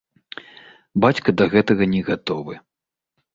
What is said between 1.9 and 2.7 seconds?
не гатовы.